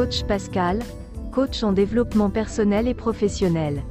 Coach 0.00 0.24
Pascal, 0.24 0.78
coach 1.30 1.62
en 1.62 1.72
développement 1.72 2.30
personnel 2.30 2.88
et 2.88 2.94
professionnel. 2.94 3.82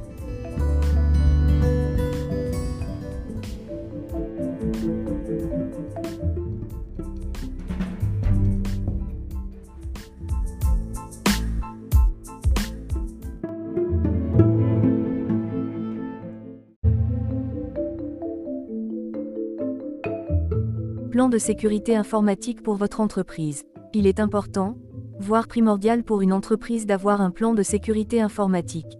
Plan 21.12 21.28
de 21.28 21.38
sécurité 21.38 21.94
informatique 21.94 22.64
pour 22.64 22.74
votre 22.74 23.00
entreprise. 23.00 23.62
Il 23.94 24.08
est 24.08 24.18
important, 24.18 24.76
voire 25.20 25.48
primordial 25.48 26.02
pour 26.02 26.22
une 26.22 26.32
entreprise 26.32 26.86
d'avoir 26.86 27.20
un 27.20 27.30
plan 27.30 27.52
de 27.52 27.62
sécurité 27.62 28.22
informatique. 28.22 28.98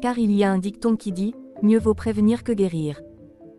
Car 0.00 0.18
il 0.18 0.32
y 0.32 0.42
a 0.42 0.50
un 0.50 0.58
dicton 0.58 0.96
qui 0.96 1.12
dit, 1.12 1.34
mieux 1.62 1.78
vaut 1.78 1.94
prévenir 1.94 2.42
que 2.42 2.50
guérir. 2.50 3.00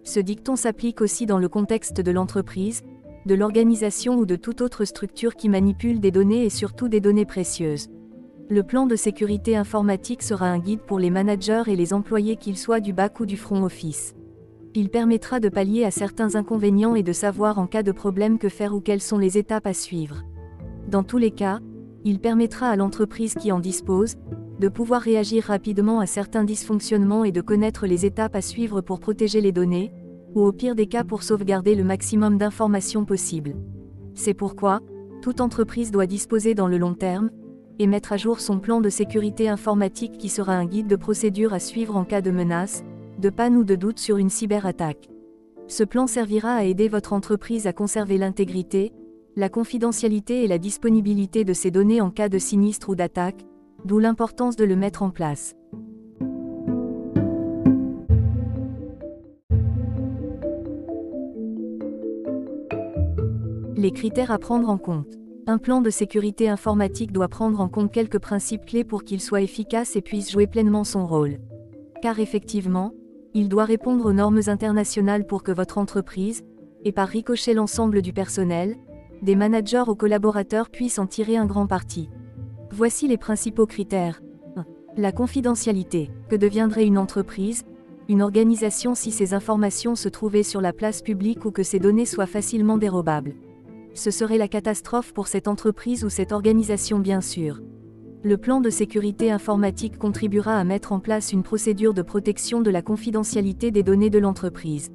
Ce 0.03 0.19
dicton 0.19 0.57
s'applique 0.57 0.99
aussi 0.99 1.25
dans 1.25 1.39
le 1.39 1.47
contexte 1.47 2.01
de 2.01 2.11
l'entreprise, 2.11 2.81
de 3.25 3.35
l'organisation 3.35 4.17
ou 4.17 4.25
de 4.25 4.35
toute 4.35 4.59
autre 4.59 4.83
structure 4.83 5.35
qui 5.35 5.47
manipule 5.47 6.01
des 6.01 6.11
données 6.11 6.43
et 6.43 6.49
surtout 6.49 6.89
des 6.89 6.99
données 6.99 7.25
précieuses. 7.25 7.87
Le 8.49 8.63
plan 8.63 8.85
de 8.85 8.97
sécurité 8.97 9.55
informatique 9.55 10.23
sera 10.23 10.47
un 10.47 10.59
guide 10.59 10.81
pour 10.81 10.99
les 10.99 11.09
managers 11.09 11.63
et 11.67 11.77
les 11.77 11.93
employés 11.93 12.35
qu'ils 12.35 12.57
soient 12.57 12.81
du 12.81 12.91
back 12.91 13.21
ou 13.21 13.25
du 13.25 13.37
front 13.37 13.63
office. 13.63 14.13
Il 14.75 14.89
permettra 14.89 15.39
de 15.39 15.47
pallier 15.47 15.85
à 15.85 15.91
certains 15.91 16.35
inconvénients 16.35 16.95
et 16.95 17.03
de 17.03 17.13
savoir 17.13 17.59
en 17.59 17.67
cas 17.67 17.83
de 17.83 17.93
problème 17.93 18.39
que 18.39 18.49
faire 18.49 18.75
ou 18.75 18.81
quelles 18.81 18.99
sont 18.99 19.19
les 19.19 19.37
étapes 19.37 19.67
à 19.67 19.73
suivre. 19.73 20.23
Dans 20.89 21.03
tous 21.03 21.17
les 21.17 21.31
cas, 21.31 21.61
il 22.05 22.19
permettra 22.19 22.69
à 22.69 22.75
l'entreprise 22.75 23.33
qui 23.35 23.51
en 23.51 23.59
dispose, 23.59 24.15
de 24.59 24.67
pouvoir 24.67 25.01
réagir 25.01 25.45
rapidement 25.45 25.99
à 25.99 26.05
certains 26.05 26.43
dysfonctionnements 26.43 27.23
et 27.23 27.31
de 27.31 27.41
connaître 27.41 27.87
les 27.87 28.05
étapes 28.05 28.35
à 28.35 28.41
suivre 28.41 28.81
pour 28.81 28.99
protéger 28.99 29.41
les 29.41 29.51
données, 29.51 29.91
ou 30.35 30.41
au 30.41 30.51
pire 30.51 30.75
des 30.75 30.87
cas 30.87 31.03
pour 31.03 31.23
sauvegarder 31.23 31.75
le 31.75 31.83
maximum 31.83 32.37
d'informations 32.37 33.05
possibles. 33.05 33.55
C'est 34.13 34.33
pourquoi, 34.33 34.81
toute 35.21 35.41
entreprise 35.41 35.91
doit 35.91 36.05
disposer 36.05 36.55
dans 36.55 36.67
le 36.67 36.77
long 36.77 36.93
terme, 36.93 37.29
et 37.79 37.87
mettre 37.87 38.13
à 38.13 38.17
jour 38.17 38.39
son 38.39 38.59
plan 38.59 38.81
de 38.81 38.89
sécurité 38.89 39.49
informatique 39.49 40.17
qui 40.17 40.29
sera 40.29 40.53
un 40.53 40.65
guide 40.65 40.87
de 40.87 40.95
procédure 40.95 41.53
à 41.53 41.59
suivre 41.59 41.95
en 41.95 42.05
cas 42.05 42.21
de 42.21 42.31
menace, 42.31 42.83
de 43.19 43.29
panne 43.29 43.55
ou 43.55 43.63
de 43.63 43.75
doute 43.75 43.99
sur 43.99 44.17
une 44.17 44.29
cyberattaque. 44.29 45.09
Ce 45.67 45.83
plan 45.83 46.07
servira 46.07 46.55
à 46.55 46.63
aider 46.63 46.87
votre 46.87 47.13
entreprise 47.13 47.65
à 47.65 47.73
conserver 47.73 48.17
l'intégrité, 48.17 48.91
la 49.35 49.49
confidentialité 49.49 50.43
et 50.43 50.47
la 50.47 50.59
disponibilité 50.59 51.43
de 51.43 51.53
ces 51.53 51.71
données 51.71 52.01
en 52.01 52.11
cas 52.11 52.29
de 52.29 52.37
sinistre 52.37 52.89
ou 52.89 52.95
d'attaque, 52.95 53.45
d'où 53.83 53.97
l'importance 53.97 54.55
de 54.55 54.63
le 54.63 54.75
mettre 54.75 55.01
en 55.01 55.09
place. 55.09 55.55
Les 63.75 63.91
critères 63.91 64.31
à 64.31 64.37
prendre 64.37 64.69
en 64.69 64.77
compte. 64.77 65.17
Un 65.45 65.57
plan 65.57 65.81
de 65.81 65.89
sécurité 65.89 66.47
informatique 66.47 67.11
doit 67.11 67.27
prendre 67.27 67.59
en 67.59 67.67
compte 67.67 67.91
quelques 67.91 68.19
principes 68.19 68.65
clés 68.65 68.85
pour 68.85 69.03
qu'il 69.03 69.19
soit 69.19 69.41
efficace 69.41 69.97
et 69.97 70.01
puisse 70.01 70.31
jouer 70.31 70.47
pleinement 70.47 70.85
son 70.85 71.05
rôle. 71.05 71.39
Car 72.01 72.19
effectivement, 72.19 72.93
il 73.33 73.49
doit 73.49 73.65
répondre 73.65 74.05
aux 74.05 74.13
normes 74.13 74.41
internationales 74.47 75.25
pour 75.25 75.43
que 75.43 75.51
votre 75.51 75.79
entreprise, 75.79 76.43
et 76.85 76.93
par 76.93 77.09
ricochet 77.09 77.53
l'ensemble 77.53 78.01
du 78.01 78.13
personnel, 78.13 78.77
des 79.23 79.35
managers 79.37 79.85
aux 79.87 79.95
collaborateurs 79.95 80.69
puissent 80.69 80.99
en 80.99 81.07
tirer 81.07 81.37
un 81.37 81.45
grand 81.45 81.65
parti. 81.65 82.09
Voici 82.71 83.07
les 83.07 83.17
principaux 83.17 83.65
critères. 83.65 84.21
1. 84.57 84.65
La 84.97 85.13
confidentialité. 85.13 86.11
Que 86.29 86.35
deviendrait 86.35 86.85
une 86.85 86.97
entreprise, 86.97 87.63
une 88.09 88.21
organisation 88.21 88.95
si 88.95 89.11
ces 89.11 89.33
informations 89.33 89.95
se 89.95 90.09
trouvaient 90.09 90.43
sur 90.43 90.59
la 90.59 90.73
place 90.73 91.01
publique 91.01 91.45
ou 91.45 91.51
que 91.51 91.63
ces 91.63 91.79
données 91.79 92.05
soient 92.05 92.25
facilement 92.25 92.77
dérobables 92.77 93.35
Ce 93.93 94.11
serait 94.11 94.37
la 94.37 94.49
catastrophe 94.49 95.13
pour 95.13 95.27
cette 95.27 95.47
entreprise 95.47 96.03
ou 96.03 96.09
cette 96.09 96.33
organisation 96.33 96.99
bien 96.99 97.21
sûr. 97.21 97.61
Le 98.23 98.37
plan 98.37 98.59
de 98.59 98.69
sécurité 98.69 99.31
informatique 99.31 99.97
contribuera 99.97 100.57
à 100.57 100.65
mettre 100.65 100.91
en 100.91 100.99
place 100.99 101.31
une 101.31 101.43
procédure 101.43 101.93
de 101.93 102.01
protection 102.01 102.59
de 102.59 102.71
la 102.71 102.81
confidentialité 102.81 103.71
des 103.71 103.83
données 103.83 104.09
de 104.09 104.19
l'entreprise. 104.19 104.91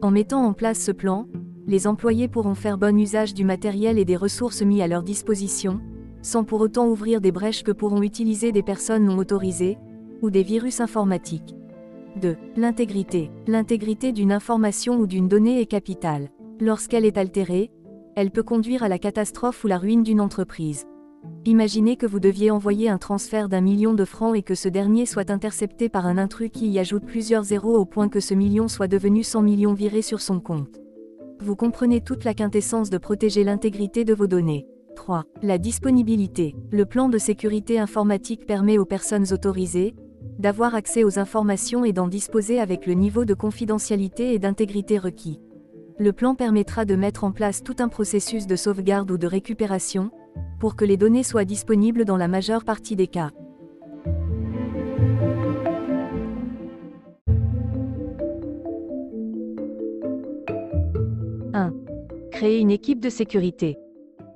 En 0.00 0.12
mettant 0.12 0.44
en 0.44 0.52
place 0.52 0.78
ce 0.78 0.92
plan, 0.92 1.26
les 1.66 1.86
employés 1.86 2.28
pourront 2.28 2.54
faire 2.54 2.78
bon 2.78 2.98
usage 2.98 3.34
du 3.34 3.44
matériel 3.44 3.98
et 3.98 4.04
des 4.04 4.16
ressources 4.16 4.62
mis 4.62 4.82
à 4.82 4.86
leur 4.86 5.02
disposition, 5.02 5.80
sans 6.22 6.44
pour 6.44 6.60
autant 6.60 6.88
ouvrir 6.88 7.20
des 7.20 7.32
brèches 7.32 7.62
que 7.62 7.72
pourront 7.72 8.02
utiliser 8.02 8.52
des 8.52 8.62
personnes 8.62 9.04
non 9.04 9.18
autorisées, 9.18 9.78
ou 10.22 10.30
des 10.30 10.42
virus 10.42 10.80
informatiques. 10.80 11.54
2. 12.16 12.36
L'intégrité. 12.56 13.30
L'intégrité 13.46 14.12
d'une 14.12 14.32
information 14.32 14.98
ou 14.98 15.06
d'une 15.06 15.28
donnée 15.28 15.60
est 15.60 15.66
capitale. 15.66 16.30
Lorsqu'elle 16.60 17.04
est 17.04 17.18
altérée, 17.18 17.70
elle 18.14 18.30
peut 18.30 18.42
conduire 18.42 18.82
à 18.82 18.88
la 18.88 18.98
catastrophe 18.98 19.64
ou 19.64 19.66
la 19.66 19.78
ruine 19.78 20.04
d'une 20.04 20.20
entreprise. 20.20 20.86
Imaginez 21.46 21.96
que 21.96 22.06
vous 22.06 22.20
deviez 22.20 22.50
envoyer 22.50 22.88
un 22.88 22.98
transfert 22.98 23.48
d'un 23.48 23.60
million 23.60 23.94
de 23.94 24.04
francs 24.04 24.36
et 24.36 24.42
que 24.42 24.54
ce 24.54 24.68
dernier 24.68 25.06
soit 25.06 25.30
intercepté 25.30 25.88
par 25.88 26.06
un 26.06 26.18
intrus 26.18 26.50
qui 26.52 26.68
y 26.68 26.78
ajoute 26.78 27.04
plusieurs 27.04 27.44
zéros 27.44 27.76
au 27.76 27.84
point 27.84 28.08
que 28.08 28.20
ce 28.20 28.34
million 28.34 28.68
soit 28.68 28.88
devenu 28.88 29.22
100 29.22 29.42
millions 29.42 29.74
virés 29.74 30.02
sur 30.02 30.20
son 30.20 30.38
compte 30.40 30.83
vous 31.44 31.56
comprenez 31.56 32.00
toute 32.00 32.24
la 32.24 32.32
quintessence 32.32 32.88
de 32.88 32.96
protéger 32.96 33.44
l'intégrité 33.44 34.04
de 34.04 34.14
vos 34.14 34.26
données. 34.26 34.66
3. 34.96 35.24
La 35.42 35.58
disponibilité. 35.58 36.56
Le 36.70 36.86
plan 36.86 37.10
de 37.10 37.18
sécurité 37.18 37.78
informatique 37.78 38.46
permet 38.46 38.78
aux 38.78 38.86
personnes 38.86 39.30
autorisées 39.30 39.94
d'avoir 40.38 40.74
accès 40.74 41.04
aux 41.04 41.18
informations 41.18 41.84
et 41.84 41.92
d'en 41.92 42.08
disposer 42.08 42.58
avec 42.58 42.86
le 42.86 42.94
niveau 42.94 43.26
de 43.26 43.34
confidentialité 43.34 44.32
et 44.32 44.38
d'intégrité 44.38 44.98
requis. 44.98 45.38
Le 45.98 46.12
plan 46.12 46.34
permettra 46.34 46.86
de 46.86 46.96
mettre 46.96 47.24
en 47.24 47.30
place 47.30 47.62
tout 47.62 47.76
un 47.78 47.88
processus 47.88 48.46
de 48.46 48.56
sauvegarde 48.56 49.10
ou 49.10 49.18
de 49.18 49.26
récupération, 49.26 50.10
pour 50.58 50.76
que 50.76 50.84
les 50.84 50.96
données 50.96 51.22
soient 51.22 51.44
disponibles 51.44 52.04
dans 52.04 52.16
la 52.16 52.26
majeure 52.26 52.64
partie 52.64 52.96
des 52.96 53.06
cas. 53.06 53.30
Une 62.46 62.70
équipe 62.70 63.00
de 63.00 63.08
sécurité. 63.08 63.78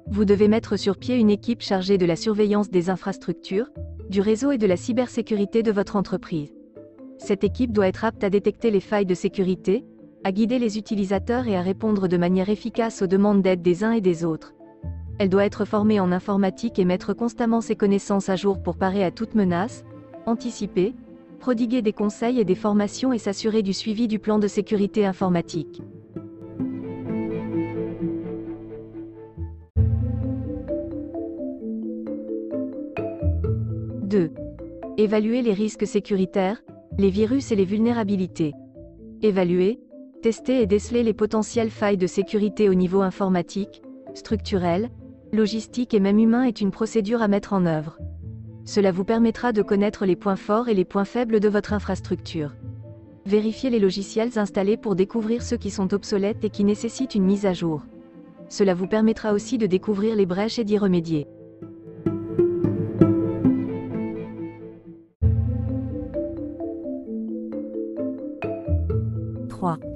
Vous 0.07 0.25
devez 0.25 0.49
mettre 0.49 0.79
sur 0.79 0.97
pied 0.97 1.17
une 1.17 1.29
équipe 1.29 1.61
chargée 1.61 1.99
de 1.99 2.07
la 2.07 2.17
surveillance 2.17 2.71
des 2.71 2.89
infrastructures, 2.89 3.69
du 4.09 4.23
réseau 4.23 4.51
et 4.51 4.57
de 4.57 4.67
la 4.67 4.79
cybersécurité 4.79 5.63
de 5.63 5.71
votre 5.71 5.95
entreprise. 5.95 6.55
Cette 7.19 7.45
équipe 7.45 7.71
doit 7.71 7.87
être 7.87 8.07
apte 8.07 8.25
à 8.25 8.31
détecter 8.31 8.71
les 8.71 8.81
failles 8.81 9.05
de 9.05 9.15
sécurité, 9.15 9.85
à 10.25 10.33
guider 10.33 10.59
les 10.59 10.79
utilisateurs 10.79 11.47
et 11.49 11.57
à 11.57 11.61
répondre 11.61 12.09
de 12.09 12.17
manière 12.17 12.49
efficace 12.49 13.03
aux 13.03 13.07
demandes 13.07 13.43
d'aide 13.43 13.61
des 13.61 13.85
uns 13.85 13.93
et 13.93 14.01
des 14.01 14.25
autres. 14.25 14.55
Elle 15.19 15.29
doit 15.29 15.45
être 15.45 15.67
formée 15.67 16.01
en 16.01 16.11
informatique 16.11 16.79
et 16.79 16.87
mettre 16.87 17.13
constamment 17.13 17.61
ses 17.61 17.77
connaissances 17.77 18.31
à 18.31 18.37
jour 18.37 18.63
pour 18.63 18.79
parer 18.79 19.05
à 19.05 19.11
toute 19.11 19.35
menace, 19.35 19.85
anticiper, 20.25 20.95
prodiguer 21.41 21.83
des 21.83 21.93
conseils 21.93 22.41
et 22.41 22.47
des 22.47 22.55
formations 22.55 23.13
et 23.13 23.19
s'assurer 23.19 23.63
du 23.63 23.75
suivi 23.75 24.09
du 24.09 24.19
plan 24.19 24.39
de 24.39 24.49
sécurité 24.49 25.05
informatique. 25.05 25.83
2. 34.08 34.31
Évaluer 34.96 35.43
les 35.43 35.52
risques 35.52 35.87
sécuritaires, 35.87 36.62
les 36.96 37.10
virus 37.10 37.52
et 37.52 37.56
les 37.56 37.66
vulnérabilités. 37.66 38.55
Évaluer, 39.20 39.81
tester 40.22 40.62
et 40.62 40.66
déceler 40.66 41.02
les 41.02 41.12
potentielles 41.12 41.70
failles 41.70 41.99
de 41.99 42.06
sécurité 42.06 42.70
au 42.70 42.75
niveau 42.75 43.02
informatique, 43.02 43.82
structurel, 44.14 44.88
logistique 45.31 45.93
et 45.93 46.00
même 46.00 46.19
humain 46.19 46.44
est 46.44 46.62
une 46.62 46.70
procédure 46.70 47.20
à 47.20 47.28
mettre 47.28 47.52
en 47.52 47.66
œuvre. 47.66 47.99
Cela 48.64 48.93
vous 48.93 49.05
permettra 49.05 49.52
de 49.52 49.60
connaître 49.60 50.06
les 50.06 50.16
points 50.16 50.37
forts 50.37 50.70
et 50.70 50.75
les 50.75 50.87
points 50.87 51.05
faibles 51.05 51.38
de 51.38 51.49
votre 51.49 51.75
infrastructure. 51.75 52.55
Vérifiez 53.26 53.69
les 53.69 53.78
logiciels 53.78 54.38
installés 54.38 54.78
pour 54.78 54.96
découvrir 54.96 55.43
ceux 55.43 55.58
qui 55.58 55.70
sont 55.70 55.93
obsolètes 55.93 56.44
et 56.44 56.50
qui 56.50 56.64
nécessitent 56.64 57.14
une 57.14 57.26
mise 57.26 57.44
à 57.44 57.52
jour. 57.52 57.82
Cela 58.49 58.72
vous 58.72 58.87
permettra 58.87 59.34
aussi 59.34 59.58
de 59.58 59.66
découvrir 59.66 60.16
les 60.16 60.25
brèches 60.25 60.58
et 60.58 60.64
d'y 60.64 60.78
remédier. 60.78 61.26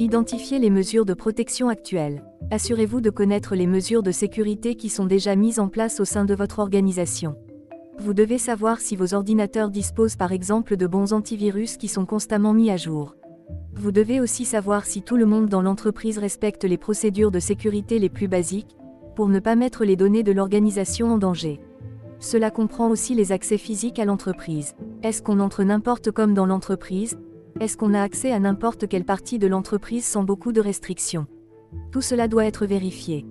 Identifiez 0.02 0.58
les 0.58 0.68
mesures 0.68 1.04
de 1.04 1.14
protection 1.14 1.68
actuelles. 1.68 2.24
Assurez-vous 2.50 3.00
de 3.00 3.08
connaître 3.08 3.54
les 3.54 3.68
mesures 3.68 4.02
de 4.02 4.10
sécurité 4.10 4.74
qui 4.74 4.88
sont 4.88 5.06
déjà 5.06 5.36
mises 5.36 5.60
en 5.60 5.68
place 5.68 6.00
au 6.00 6.04
sein 6.04 6.24
de 6.24 6.34
votre 6.34 6.58
organisation. 6.58 7.36
Vous 8.00 8.12
devez 8.12 8.38
savoir 8.38 8.80
si 8.80 8.96
vos 8.96 9.14
ordinateurs 9.14 9.70
disposent 9.70 10.16
par 10.16 10.32
exemple 10.32 10.76
de 10.76 10.88
bons 10.88 11.12
antivirus 11.12 11.76
qui 11.76 11.86
sont 11.86 12.04
constamment 12.04 12.52
mis 12.52 12.68
à 12.68 12.76
jour. 12.76 13.14
Vous 13.76 13.92
devez 13.92 14.18
aussi 14.18 14.44
savoir 14.44 14.86
si 14.86 15.02
tout 15.02 15.16
le 15.16 15.24
monde 15.24 15.48
dans 15.48 15.62
l'entreprise 15.62 16.18
respecte 16.18 16.64
les 16.64 16.78
procédures 16.78 17.30
de 17.30 17.38
sécurité 17.38 18.00
les 18.00 18.10
plus 18.10 18.26
basiques, 18.26 18.76
pour 19.14 19.28
ne 19.28 19.38
pas 19.38 19.54
mettre 19.54 19.84
les 19.84 19.94
données 19.94 20.24
de 20.24 20.32
l'organisation 20.32 21.12
en 21.12 21.18
danger. 21.18 21.60
Cela 22.18 22.50
comprend 22.50 22.90
aussi 22.90 23.14
les 23.14 23.30
accès 23.30 23.56
physiques 23.56 24.00
à 24.00 24.04
l'entreprise. 24.04 24.74
Est-ce 25.04 25.22
qu'on 25.22 25.38
entre 25.38 25.62
n'importe 25.62 26.10
comme 26.10 26.34
dans 26.34 26.46
l'entreprise? 26.46 27.16
Est-ce 27.62 27.76
qu'on 27.76 27.94
a 27.94 28.02
accès 28.02 28.32
à 28.32 28.40
n'importe 28.40 28.88
quelle 28.88 29.04
partie 29.04 29.38
de 29.38 29.46
l'entreprise 29.46 30.04
sans 30.04 30.24
beaucoup 30.24 30.50
de 30.50 30.60
restrictions? 30.60 31.28
Tout 31.92 32.00
cela 32.00 32.26
doit 32.26 32.44
être 32.44 32.66
vérifié. 32.66 33.24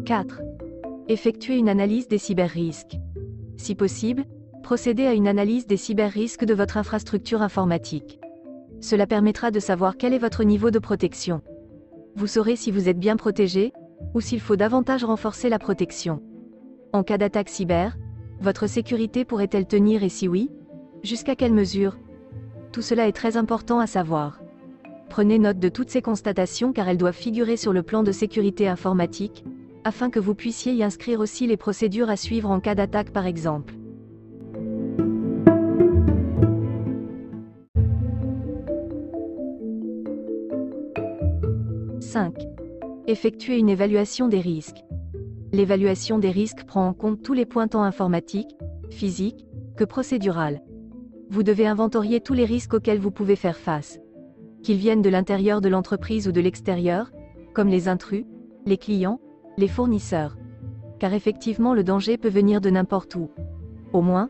«4. 0.04 0.42
Effectuer 1.06 1.56
une 1.56 1.68
analyse 1.68 2.08
des 2.08 2.18
cyberrisques. 2.18 2.98
Si 3.56 3.76
possible, 3.76 4.24
procédez 4.64 5.06
à 5.06 5.12
une 5.14 5.28
analyse 5.28 5.68
des 5.68 5.76
cyberrisques 5.76 6.44
de 6.44 6.54
votre 6.54 6.78
infrastructure 6.78 7.42
informatique. 7.42 8.18
Cela 8.80 9.06
permettra 9.06 9.52
de 9.52 9.60
savoir 9.60 9.96
quel 9.96 10.12
est 10.12 10.18
votre 10.18 10.42
niveau 10.42 10.72
de 10.72 10.80
protection. 10.80 11.42
Vous 12.16 12.26
saurez 12.26 12.56
si 12.56 12.72
vous 12.72 12.88
êtes 12.88 12.98
bien 12.98 13.14
protégé, 13.14 13.72
ou 14.14 14.20
s'il 14.20 14.40
faut 14.40 14.56
davantage 14.56 15.04
renforcer 15.04 15.48
la 15.48 15.60
protection. 15.60 16.20
En 16.92 17.04
cas 17.04 17.18
d'attaque 17.18 17.48
cyber, 17.48 17.96
votre 18.40 18.66
sécurité 18.66 19.24
pourrait-elle 19.24 19.66
tenir 19.66 20.02
et 20.02 20.08
si 20.08 20.26
oui, 20.26 20.50
jusqu'à 21.04 21.36
quelle 21.36 21.52
mesure? 21.52 21.98
Tout 22.72 22.82
cela 22.82 23.06
est 23.06 23.12
très 23.12 23.36
important 23.36 23.78
à 23.78 23.86
savoir. 23.86 24.40
Prenez 25.08 25.38
note 25.38 25.58
de 25.58 25.68
toutes 25.68 25.90
ces 25.90 26.02
constatations 26.02 26.72
car 26.72 26.88
elles 26.88 26.96
doivent 26.96 27.14
figurer 27.14 27.56
sur 27.56 27.72
le 27.72 27.84
plan 27.84 28.02
de 28.02 28.10
sécurité 28.10 28.66
informatique, 28.66 29.44
afin 29.84 30.10
que 30.10 30.18
vous 30.18 30.34
puissiez 30.34 30.72
y 30.72 30.82
inscrire 30.82 31.20
aussi 31.20 31.46
les 31.46 31.56
procédures 31.56 32.10
à 32.10 32.16
suivre 32.16 32.50
en 32.50 32.58
cas 32.58 32.74
d'attaque 32.74 33.12
par 33.12 33.26
exemple. 33.26 33.74
5. 42.00 42.34
Effectuer 43.06 43.58
une 43.58 43.68
évaluation 43.68 44.26
des 44.26 44.40
risques. 44.40 44.84
L'évaluation 45.52 46.20
des 46.20 46.30
risques 46.30 46.64
prend 46.64 46.86
en 46.86 46.92
compte 46.92 47.22
tous 47.22 47.32
les 47.32 47.44
points 47.44 47.66
tant 47.66 47.82
informatiques, 47.82 48.56
physiques, 48.90 49.46
que 49.76 49.82
procédural. 49.82 50.62
Vous 51.28 51.42
devez 51.42 51.66
inventorier 51.66 52.20
tous 52.20 52.34
les 52.34 52.44
risques 52.44 52.74
auxquels 52.74 53.00
vous 53.00 53.10
pouvez 53.10 53.34
faire 53.34 53.56
face. 53.56 53.98
Qu'ils 54.62 54.76
viennent 54.76 55.02
de 55.02 55.10
l'intérieur 55.10 55.60
de 55.60 55.68
l'entreprise 55.68 56.28
ou 56.28 56.32
de 56.32 56.40
l'extérieur, 56.40 57.10
comme 57.52 57.68
les 57.68 57.88
intrus, 57.88 58.24
les 58.64 58.76
clients, 58.76 59.20
les 59.56 59.66
fournisseurs. 59.66 60.36
Car 61.00 61.14
effectivement 61.14 61.74
le 61.74 61.82
danger 61.82 62.16
peut 62.16 62.28
venir 62.28 62.60
de 62.60 62.70
n'importe 62.70 63.16
où. 63.16 63.30
Au 63.92 64.02
moins, 64.02 64.28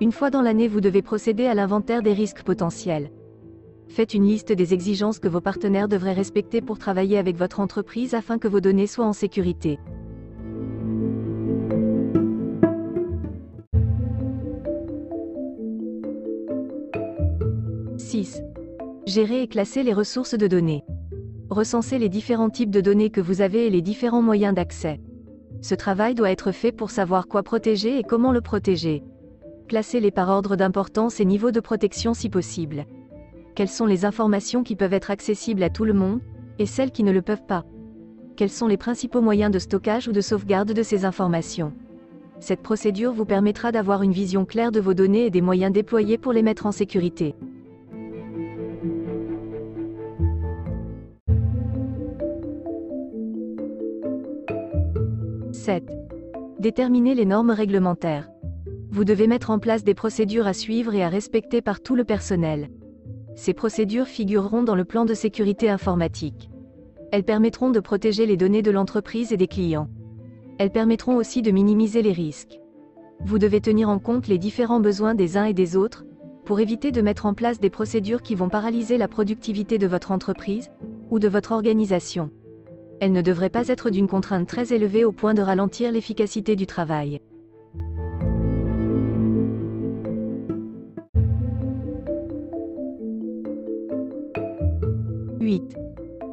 une 0.00 0.12
fois 0.12 0.28
dans 0.28 0.42
l'année 0.42 0.68
vous 0.68 0.82
devez 0.82 1.00
procéder 1.00 1.46
à 1.46 1.54
l'inventaire 1.54 2.02
des 2.02 2.12
risques 2.12 2.42
potentiels. 2.42 3.10
Faites 3.88 4.12
une 4.12 4.26
liste 4.26 4.52
des 4.52 4.74
exigences 4.74 5.18
que 5.18 5.28
vos 5.28 5.40
partenaires 5.40 5.88
devraient 5.88 6.12
respecter 6.12 6.60
pour 6.60 6.78
travailler 6.78 7.16
avec 7.16 7.36
votre 7.36 7.60
entreprise 7.60 8.12
afin 8.12 8.36
que 8.36 8.48
vos 8.48 8.60
données 8.60 8.86
soient 8.86 9.06
en 9.06 9.14
sécurité. 9.14 9.78
«6. 18.08 18.40
Gérer 19.04 19.42
et 19.42 19.48
classer 19.48 19.82
les 19.82 19.92
ressources 19.92 20.32
de 20.32 20.46
données. 20.46 20.82
Recensez 21.50 21.98
les 21.98 22.08
différents 22.08 22.48
types 22.48 22.70
de 22.70 22.80
données 22.80 23.10
que 23.10 23.20
vous 23.20 23.42
avez 23.42 23.66
et 23.66 23.70
les 23.70 23.82
différents 23.82 24.22
moyens 24.22 24.54
d'accès. 24.54 24.98
Ce 25.60 25.74
travail 25.74 26.14
doit 26.14 26.30
être 26.30 26.50
fait 26.50 26.72
pour 26.72 26.90
savoir 26.90 27.28
quoi 27.28 27.42
protéger 27.42 27.98
et 27.98 28.02
comment 28.02 28.32
le 28.32 28.40
protéger. 28.40 29.02
Classez-les 29.68 30.10
par 30.10 30.30
ordre 30.30 30.56
d'importance 30.56 31.20
et 31.20 31.26
niveau 31.26 31.50
de 31.50 31.60
protection 31.60 32.14
si 32.14 32.30
possible 32.30 32.86
quelles 33.54 33.68
sont 33.68 33.86
les 33.86 34.04
informations 34.04 34.62
qui 34.62 34.76
peuvent 34.76 34.94
être 34.94 35.10
accessibles 35.10 35.64
à 35.64 35.68
tout 35.68 35.84
le 35.84 35.92
monde, 35.92 36.20
et 36.60 36.64
celles 36.64 36.92
qui 36.92 37.02
ne 37.02 37.10
le 37.10 37.22
peuvent 37.22 37.44
pas? 37.44 37.64
Quels 38.36 38.50
sont 38.50 38.68
les 38.68 38.76
principaux 38.76 39.20
moyens 39.20 39.50
de 39.50 39.58
stockage 39.58 40.06
ou 40.06 40.12
de 40.12 40.20
sauvegarde 40.20 40.72
de 40.72 40.82
ces 40.84 41.04
informations? 41.04 41.72
Cette 42.38 42.62
procédure 42.62 43.12
vous 43.12 43.24
permettra 43.24 43.72
d'avoir 43.72 44.04
une 44.04 44.12
vision 44.12 44.44
claire 44.44 44.70
de 44.70 44.78
vos 44.78 44.94
données 44.94 45.26
et 45.26 45.30
des 45.30 45.40
moyens 45.40 45.72
déployés 45.72 46.18
pour 46.18 46.32
les 46.32 46.44
mettre 46.44 46.66
en 46.66 46.72
sécurité. 46.72 47.34
«7. 55.68 55.84
Déterminer 56.58 57.14
les 57.14 57.26
normes 57.26 57.50
réglementaires. 57.50 58.30
Vous 58.90 59.04
devez 59.04 59.26
mettre 59.26 59.50
en 59.50 59.58
place 59.58 59.84
des 59.84 59.92
procédures 59.92 60.46
à 60.46 60.54
suivre 60.54 60.94
et 60.94 61.02
à 61.02 61.10
respecter 61.10 61.60
par 61.60 61.82
tout 61.82 61.94
le 61.94 62.04
personnel. 62.04 62.70
Ces 63.34 63.52
procédures 63.52 64.06
figureront 64.06 64.62
dans 64.62 64.74
le 64.74 64.86
plan 64.86 65.04
de 65.04 65.12
sécurité 65.12 65.68
informatique. 65.68 66.48
Elles 67.12 67.22
permettront 67.22 67.68
de 67.68 67.80
protéger 67.80 68.24
les 68.24 68.38
données 68.38 68.62
de 68.62 68.70
l'entreprise 68.70 69.30
et 69.30 69.36
des 69.36 69.46
clients. 69.46 69.90
Elles 70.56 70.70
permettront 70.70 71.16
aussi 71.16 71.42
de 71.42 71.50
minimiser 71.50 72.00
les 72.00 72.12
risques. 72.12 72.58
Vous 73.20 73.38
devez 73.38 73.60
tenir 73.60 73.90
en 73.90 73.98
compte 73.98 74.26
les 74.26 74.38
différents 74.38 74.80
besoins 74.80 75.14
des 75.14 75.36
uns 75.36 75.44
et 75.44 75.52
des 75.52 75.76
autres, 75.76 76.06
pour 76.46 76.60
éviter 76.60 76.92
de 76.92 77.02
mettre 77.02 77.26
en 77.26 77.34
place 77.34 77.60
des 77.60 77.68
procédures 77.68 78.22
qui 78.22 78.36
vont 78.36 78.48
paralyser 78.48 78.96
la 78.96 79.06
productivité 79.06 79.76
de 79.76 79.86
votre 79.86 80.12
entreprise, 80.12 80.70
ou 81.10 81.18
de 81.18 81.28
votre 81.28 81.52
organisation. 81.52 82.30
Elles 83.00 83.12
ne 83.12 83.22
devraient 83.22 83.48
pas 83.48 83.68
être 83.68 83.90
d'une 83.90 84.08
contrainte 84.08 84.48
très 84.48 84.72
élevée 84.72 85.04
au 85.04 85.12
point 85.12 85.34
de 85.34 85.42
ralentir 85.42 85.92
l'efficacité 85.92 86.56
du 86.56 86.66
travail. 86.66 87.20
8. 95.40 95.76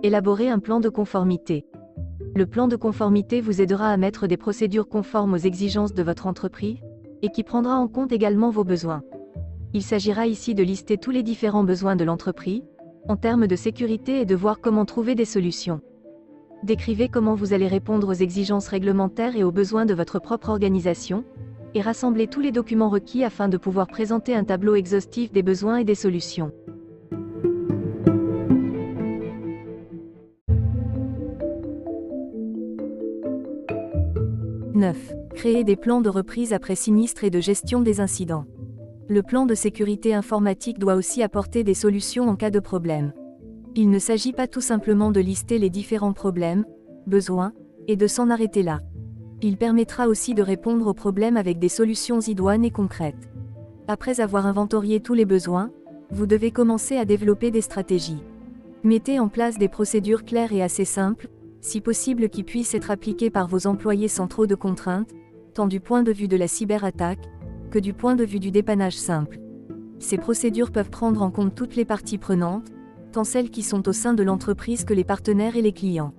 Élaborer 0.04 0.50
un 0.50 0.60
plan 0.60 0.80
de 0.80 0.90
conformité. 0.90 1.66
Le 2.36 2.46
plan 2.46 2.68
de 2.68 2.76
conformité 2.76 3.40
vous 3.40 3.62
aidera 3.62 3.90
à 3.90 3.98
mettre 3.98 4.28
des 4.28 4.36
procédures 4.36 4.90
conformes 4.90 5.36
aux 5.36 5.38
exigences 5.38 5.94
de 5.94 6.04
votre 6.04 6.28
entreprise, 6.28 6.80
et 7.22 7.30
qui 7.30 7.44
prendra 7.44 7.78
en 7.78 7.88
compte 7.88 8.12
également 8.12 8.50
vos 8.50 8.64
besoins. 8.64 9.04
Il 9.74 9.84
s'agira 9.84 10.28
ici 10.28 10.54
de 10.56 10.64
lister 10.64 10.98
tous 10.98 11.12
les 11.12 11.24
différents 11.24 11.64
besoins 11.64 11.96
de 11.96 12.04
l'entreprise, 12.04 12.64
en 13.08 13.16
termes 13.16 13.48
de 13.48 13.56
sécurité 13.56 14.20
et 14.20 14.26
de 14.26 14.36
voir 14.36 14.60
comment 14.60 14.86
trouver 14.86 15.16
des 15.16 15.26
solutions. 15.26 15.80
Décrivez 16.64 17.10
comment 17.10 17.36
vous 17.36 17.54
allez 17.54 17.68
répondre 17.68 18.10
aux 18.10 18.14
exigences 18.14 18.68
réglementaires 18.68 19.36
et 19.36 19.44
aux 19.44 19.52
besoins 19.52 19.86
de 19.86 19.94
votre 19.94 20.20
propre 20.20 20.50
organisation, 20.50 21.24
et 21.74 21.82
rassemblez 21.82 22.28
tous 22.28 22.42
les 22.42 22.52
documents 22.52 22.90
requis 22.90 23.24
afin 23.24 23.50
de 23.50 23.58
pouvoir 23.58 23.88
présenter 23.88 24.34
un 24.34 24.44
tableau 24.44 24.76
exhaustif 24.76 25.32
des 25.32 25.44
besoins 25.44 25.78
et 25.78 25.84
des 25.84 25.96
solutions. 25.96 26.52
9. 34.76 35.14
Créer 35.34 35.64
des 35.64 35.78
plans 35.78 36.02
de 36.02 36.10
reprise 36.10 36.52
après 36.52 36.76
sinistre 36.76 37.24
et 37.24 37.30
de 37.30 37.40
gestion 37.40 37.82
des 37.82 38.02
incidents. 38.02 38.46
Le 39.08 39.24
plan 39.24 39.46
de 39.46 39.56
sécurité 39.56 40.14
informatique 40.14 40.80
doit 40.80 40.96
aussi 40.96 41.24
apporter 41.24 41.64
des 41.64 41.74
solutions 41.74 42.28
en 42.28 42.36
cas 42.36 42.50
de 42.50 42.60
problème. 42.60 43.14
Il 43.78 43.90
ne 43.90 44.00
s'agit 44.00 44.32
pas 44.32 44.48
tout 44.48 44.62
simplement 44.62 45.12
de 45.12 45.20
lister 45.20 45.60
les 45.60 45.70
différents 45.70 46.14
problèmes, 46.14 46.64
besoins, 47.08 47.52
et 47.88 47.98
de 47.98 48.08
s'en 48.08 48.30
arrêter 48.30 48.64
là. 48.64 48.80
Il 49.42 49.58
permettra 49.58 50.08
aussi 50.08 50.34
de 50.34 50.42
répondre 50.42 50.88
aux 50.88 50.94
problèmes 50.94 51.36
avec 51.36 51.60
des 51.60 51.68
solutions 51.68 52.22
idoines 52.22 52.64
et 52.64 52.72
concrètes. 52.72 53.30
Après 53.90 54.22
avoir 54.22 54.46
inventorié 54.46 55.02
tous 55.02 55.14
les 55.14 55.26
besoins, 55.26 55.72
vous 56.10 56.26
devez 56.26 56.52
commencer 56.52 56.96
à 56.96 57.04
développer 57.04 57.52
des 57.52 57.60
stratégies. 57.60 58.24
Mettez 58.84 59.20
en 59.20 59.28
place 59.28 59.58
des 59.58 59.68
procédures 59.68 60.24
claires 60.24 60.54
et 60.54 60.64
assez 60.64 60.86
simples, 60.86 61.28
si 61.60 61.82
possible 61.82 62.30
qui 62.30 62.44
puissent 62.44 62.76
être 62.76 62.92
appliqués 62.92 63.30
par 63.30 63.48
vos 63.48 63.68
employés 63.68 64.08
sans 64.08 64.28
trop 64.28 64.48
de 64.48 64.56
contraintes, 64.56 65.12
tant 65.54 65.68
du 65.68 65.82
point 65.82 66.04
de 66.04 66.14
vue 66.14 66.30
de 66.30 66.38
la 66.38 66.48
cyberattaque, 66.48 67.28
que 67.72 67.80
du 67.80 67.94
point 67.94 68.16
de 68.16 68.24
vue 68.24 68.40
du 68.40 68.52
dépannage 68.52 68.98
simple. 68.98 69.40
Ces 70.00 70.18
procédures 70.18 70.72
peuvent 70.72 70.90
prendre 70.90 71.22
en 71.22 71.30
compte 71.30 71.56
toutes 71.56 71.76
les 71.76 71.86
parties 71.86 72.18
prenantes, 72.18 72.72
celles 73.24 73.50
qui 73.50 73.64
sont 73.64 73.88
au 73.88 73.94
sein 73.94 74.14
de 74.14 74.24
l'entreprise 74.24 74.84
que 74.84 74.94
les 74.94 75.04
partenaires 75.04 75.56
et 75.56 75.62
les 75.62 75.72
clients. 75.72 76.14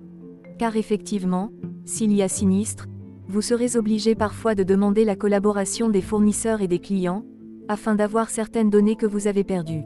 Car 0.57 0.75
effectivement, 0.75 1.51
s'il 1.85 2.11
y 2.13 2.21
a 2.21 2.27
sinistre, 2.27 2.87
vous 3.27 3.41
serez 3.41 3.75
obligé 3.75 4.15
parfois 4.15 4.55
de 4.55 4.63
demander 4.63 5.05
la 5.05 5.15
collaboration 5.15 5.89
des 5.89 6.01
fournisseurs 6.01 6.61
et 6.61 6.67
des 6.67 6.79
clients, 6.79 7.25
afin 7.67 7.95
d'avoir 7.95 8.29
certaines 8.29 8.69
données 8.69 8.95
que 8.95 9.05
vous 9.05 9.27
avez 9.27 9.43
perdues. 9.43 9.83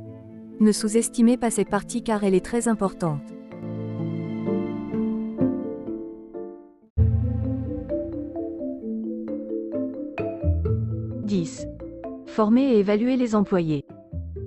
Ne 0.60 0.72
sous-estimez 0.72 1.38
pas 1.38 1.50
cette 1.50 1.70
partie 1.70 2.04
car 2.04 2.24
elle 2.24 2.36
est 2.36 2.46
très 2.46 2.68
importante. 2.68 3.22
10. 11.32 11.66
Former 12.26 12.74
et 12.74 12.80
évaluer 12.80 13.16
les 13.16 13.36
employés. 13.36 13.86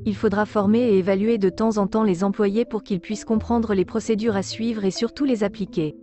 Il 0.06 0.14
faudra 0.14 0.46
former 0.46 0.80
et 0.80 0.98
évaluer 0.98 1.38
de 1.38 1.48
temps 1.48 1.78
en 1.78 1.86
temps 1.86 2.04
les 2.04 2.24
employés 2.24 2.64
pour 2.64 2.82
qu'ils 2.82 3.00
puissent 3.00 3.24
comprendre 3.24 3.74
les 3.74 3.84
procédures 3.84 4.36
à 4.36 4.42
suivre 4.42 4.84
et 4.84 4.90
surtout 4.90 5.24
les 5.24 5.44
appliquer. 5.44 5.96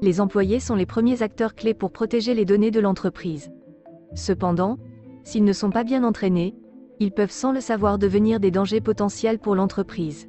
Les 0.00 0.20
employés 0.20 0.60
sont 0.60 0.74
les 0.74 0.86
premiers 0.86 1.22
acteurs 1.22 1.54
clés 1.54 1.74
pour 1.74 1.92
protéger 1.92 2.34
les 2.34 2.44
données 2.44 2.70
de 2.70 2.80
l'entreprise. 2.80 3.52
Cependant, 4.14 4.78
s'ils 5.24 5.44
ne 5.44 5.52
sont 5.52 5.70
pas 5.70 5.84
bien 5.84 6.02
entraînés, 6.04 6.54
ils 6.98 7.12
peuvent 7.12 7.30
sans 7.30 7.52
le 7.52 7.60
savoir 7.60 7.98
devenir 7.98 8.40
des 8.40 8.50
dangers 8.50 8.80
potentiels 8.80 9.38
pour 9.38 9.54
l'entreprise. 9.54 10.28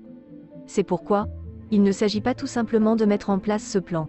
C'est 0.66 0.84
pourquoi, 0.84 1.28
Il 1.72 1.82
ne 1.82 1.92
s'agit 1.92 2.22
pas 2.22 2.36
tout 2.36 2.48
simplement 2.48 2.96
de 2.96 3.06
mettre 3.06 3.32
en 3.32 3.40
place 3.40 3.64
ce 3.64 3.80
plan. 3.80 4.08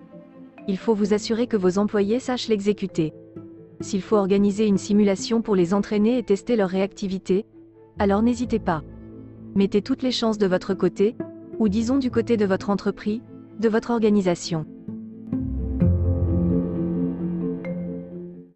Il 0.69 0.77
faut 0.77 0.95
vous 0.95 1.15
assurer 1.15 1.47
que 1.47 1.57
vos 1.57 1.79
employés 1.79 2.21
sachent 2.21 2.49
l'exécuter. 2.49 3.15
S'il 3.81 4.03
faut 4.03 4.17
organiser 4.17 4.67
une 4.67 4.79
simulation 4.79 5.41
pour 5.41 5.57
les 5.57 5.73
entraîner 5.73 6.19
et 6.19 6.23
tester 6.23 6.57
leur 6.57 6.69
réactivité, 6.69 7.47
alors 7.99 8.23
n'hésitez 8.23 8.59
pas. 8.59 8.83
Mettez 9.55 9.83
toutes 9.83 10.03
les 10.03 10.11
chances 10.11 10.39
de 10.39 10.47
votre 10.47 10.75
côté, 10.75 11.17
ou 11.59 11.69
disons 11.69 11.99
du 11.99 12.11
côté 12.11 12.37
de 12.37 12.45
votre 12.45 12.71
entreprise, 12.71 13.21
de 13.61 13.69
votre 13.69 13.91
organisation. 13.91 14.67